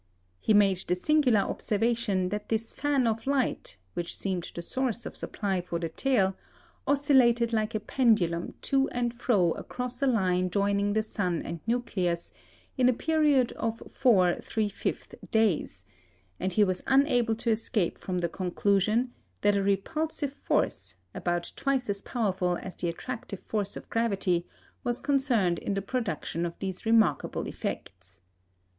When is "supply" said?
5.15-5.61